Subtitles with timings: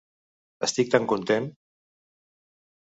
[0.69, 1.49] Estic tan content.